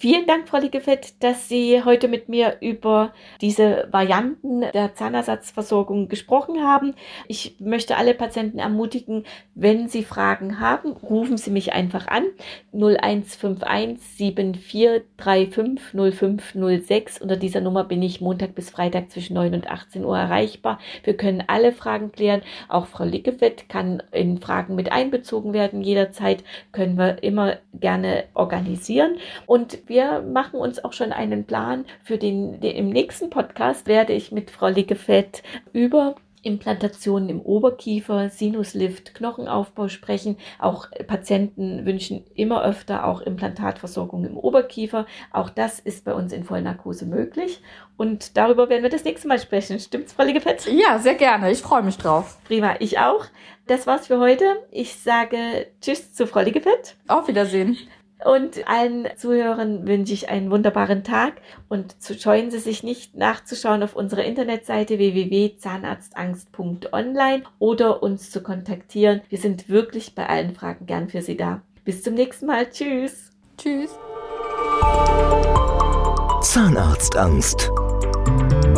Vielen 0.00 0.26
Dank, 0.26 0.48
Frau 0.48 0.58
Liegefett, 0.58 1.20
dass 1.24 1.48
Sie 1.48 1.82
heute 1.82 2.06
mit 2.06 2.28
mir 2.28 2.58
über 2.60 3.12
diese 3.40 3.88
Varianten 3.90 4.60
der 4.60 4.94
Zahnersatzversorgung 4.94 6.08
gesprochen 6.08 6.62
haben. 6.62 6.94
Ich 7.26 7.56
möchte 7.58 7.96
alle 7.96 8.14
Patienten 8.14 8.60
ermutigen, 8.60 9.24
wenn 9.56 9.88
Sie 9.88 10.04
Fragen 10.04 10.60
haben, 10.60 10.92
rufen 10.92 11.36
Sie 11.36 11.50
mich 11.50 11.72
einfach 11.72 12.06
an. 12.06 12.26
0151 12.72 13.98
7435 13.98 15.94
0506. 15.94 17.20
Unter 17.20 17.36
dieser 17.36 17.60
Nummer 17.60 17.82
bin 17.82 18.00
ich 18.00 18.20
Montag 18.20 18.54
bis 18.54 18.70
Freitag 18.70 19.10
zwischen 19.10 19.34
9 19.34 19.52
und 19.52 19.68
18 19.68 20.04
Uhr 20.04 20.16
erreichbar. 20.16 20.78
Wir 21.02 21.16
können 21.16 21.42
alle 21.44 21.72
Fragen 21.72 22.12
klären. 22.12 22.42
Auch 22.68 22.86
Frau 22.86 23.02
Liegefett 23.02 23.68
kann 23.68 24.00
in 24.12 24.38
Fragen 24.38 24.76
mit 24.76 24.92
einbezogen 24.92 25.52
werden. 25.52 25.82
Jederzeit 25.82 26.44
können 26.70 26.96
wir 26.96 27.20
immer 27.24 27.56
gerne 27.74 28.26
organisieren. 28.34 29.16
Und 29.46 29.87
wir 29.88 30.22
machen 30.22 30.60
uns 30.60 30.84
auch 30.84 30.92
schon 30.92 31.12
einen 31.12 31.44
Plan 31.44 31.84
für 32.04 32.18
den, 32.18 32.60
den 32.60 32.76
im 32.76 32.88
nächsten 32.90 33.30
Podcast 33.30 33.86
werde 33.86 34.12
ich 34.12 34.32
mit 34.32 34.50
Frau 34.50 34.68
Liggefett 34.68 35.42
über 35.72 36.14
Implantationen 36.42 37.28
im 37.28 37.40
Oberkiefer, 37.40 38.30
Sinuslift, 38.30 39.14
Knochenaufbau 39.14 39.88
sprechen. 39.88 40.36
Auch 40.58 40.86
Patienten 41.06 41.84
wünschen 41.84 42.24
immer 42.34 42.64
öfter 42.64 43.06
auch 43.06 43.20
Implantatversorgung 43.20 44.24
im 44.24 44.36
Oberkiefer. 44.36 45.06
Auch 45.32 45.50
das 45.50 45.80
ist 45.80 46.04
bei 46.04 46.14
uns 46.14 46.32
in 46.32 46.44
Vollnarkose 46.44 47.06
möglich. 47.06 47.60
Und 47.96 48.36
darüber 48.36 48.68
werden 48.68 48.82
wir 48.82 48.90
das 48.90 49.04
nächste 49.04 49.28
Mal 49.28 49.38
sprechen. 49.38 49.78
Stimmt's, 49.80 50.12
Frau 50.12 50.24
Liggefett? 50.24 50.66
Ja, 50.66 50.98
sehr 50.98 51.14
gerne. 51.14 51.50
Ich 51.50 51.60
freue 51.60 51.82
mich 51.82 51.98
drauf. 51.98 52.38
Prima, 52.44 52.76
ich 52.78 52.98
auch. 52.98 53.26
Das 53.66 53.86
war's 53.86 54.06
für 54.06 54.18
heute. 54.18 54.44
Ich 54.70 54.94
sage 54.94 55.66
Tschüss 55.80 56.14
zu 56.14 56.26
Frau 56.26 56.40
Liggefett. 56.40 56.96
Auf 57.08 57.28
Wiedersehen. 57.28 57.76
Und 58.24 58.68
allen 58.68 59.06
Zuhörern 59.16 59.86
wünsche 59.86 60.12
ich 60.12 60.28
einen 60.28 60.50
wunderbaren 60.50 61.04
Tag 61.04 61.34
und 61.68 62.02
zu 62.02 62.18
scheuen 62.18 62.50
Sie 62.50 62.58
sich 62.58 62.82
nicht 62.82 63.16
nachzuschauen 63.16 63.84
auf 63.84 63.94
unserer 63.94 64.24
Internetseite 64.24 64.98
www.zahnarztangst.online 64.98 67.44
oder 67.60 68.02
uns 68.02 68.30
zu 68.30 68.42
kontaktieren. 68.42 69.20
Wir 69.28 69.38
sind 69.38 69.68
wirklich 69.68 70.16
bei 70.16 70.28
allen 70.28 70.52
Fragen 70.54 70.86
gern 70.86 71.08
für 71.08 71.22
Sie 71.22 71.36
da. 71.36 71.62
Bis 71.84 72.02
zum 72.02 72.14
nächsten 72.14 72.46
Mal. 72.46 72.68
Tschüss. 72.68 73.30
Tschüss. 73.56 73.96
Zahnarztangst. 76.42 77.70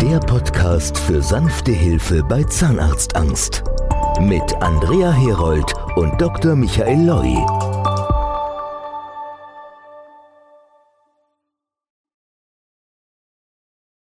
Der 0.03 0.19
Podcast 0.21 0.99
für 0.99 1.23
sanfte 1.23 1.73
Hilfe 1.73 2.23
bei 2.23 2.45
Zahnarztangst. 2.45 3.65
Mit 4.21 4.55
Andrea 4.61 5.11
Herold 5.13 5.73
und 5.97 6.21
Dr. 6.21 6.55
Michael 6.57 7.07
Loi. 7.07 7.70